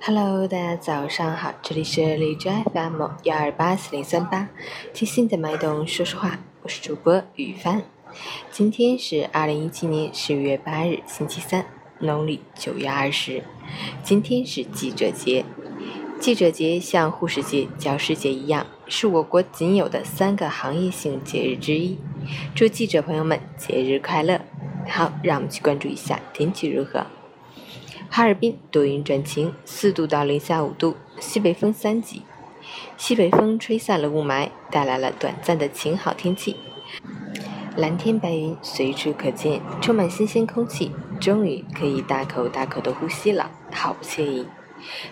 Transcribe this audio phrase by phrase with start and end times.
[0.00, 4.48] Hello，大家早上好，这里是荔枝 FM 幺二八四零三八，
[4.94, 7.82] 听心的脉动说说话，我是主播雨帆。
[8.50, 11.66] 今天是二零一七年十月八日，星期三，
[11.98, 13.44] 农历九月二十。
[14.02, 15.44] 今天是记者节，
[16.18, 21.98] 记者节像护士节、教师节一样，是我国仅有的三个行业性节日之一。
[22.54, 24.40] 祝记者朋友们节日快乐！
[24.88, 27.06] 好，让我们去关注一下天气如何。
[28.10, 32.22] 哈尔滨多云转晴，四度到零下五度，西北风三级。
[32.96, 36.56] 西北风吹散了雾霾，带来了短暂的晴好天气。
[37.76, 40.90] 蓝天白云随处可见，充满新鲜空气，
[41.20, 44.46] 终于可以大口大口的呼吸了，好不惬意。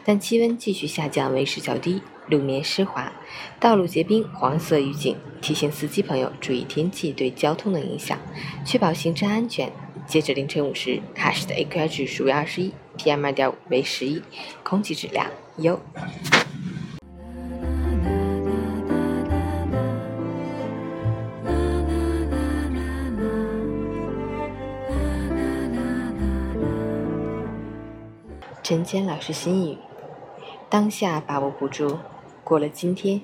[0.04, 3.12] 但气温继续下降，为时较低，路面湿滑，
[3.60, 8.18] 道路结冰，黄色预警，提醒司机朋友注意天气对交通的影响，
[8.64, 9.70] 确保行车安全。
[10.06, 14.22] 截止凌晨五时，哈市的 AQI 指数为二十一，PM 二点五为十一，
[14.62, 15.80] 空气质量优。
[28.62, 29.78] 陈坚老师心语：
[30.68, 31.98] 当下把握不住，
[32.42, 33.20] 过了今天，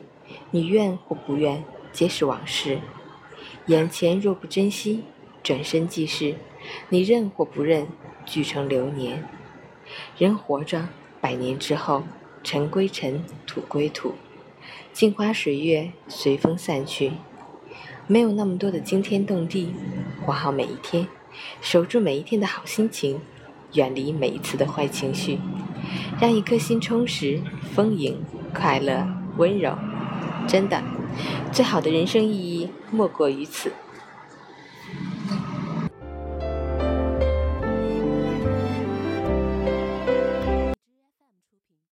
[0.53, 2.79] 你愿或不愿，皆是往事；
[3.67, 5.03] 眼前若不珍惜，
[5.43, 6.37] 转身即逝。
[6.91, 7.89] 你认或不认，
[8.25, 9.29] 聚成流年。
[10.19, 10.89] 人活着，
[11.21, 12.05] 百年之后，
[12.43, 14.15] 尘归尘，土归土，
[14.93, 17.13] 镜花水月，随风散去。
[18.07, 19.73] 没有那么多的惊天动地，
[20.25, 21.07] 活好每一天，
[21.61, 23.21] 守住每一天的好心情，
[23.75, 25.39] 远离每一次的坏情绪，
[26.21, 27.41] 让一颗心充实、
[27.75, 29.07] 丰盈、快乐、
[29.37, 29.77] 温柔。
[30.49, 30.83] 真的，
[31.53, 33.73] 最好的人生意义莫过于此。